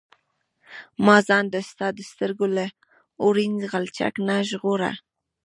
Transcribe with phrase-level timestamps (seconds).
[1.05, 2.65] ما ځان د ستا د سترګو له
[3.23, 4.91] اورین غلچک نه ژغوره.